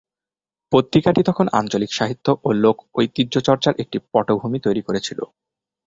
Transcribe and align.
পত্রিকাটি 0.71 1.21
তখন 1.29 1.45
আঞ্চলিক 1.59 1.91
সাহিত্য 1.93 2.27
ও 2.43 2.59
লোক-ঐতিহ্যচর্চার 2.63 3.73
একটি 3.83 3.97
পটভূমি 4.11 4.59
তৈরি 4.65 4.81
করেছিল। 4.87 5.19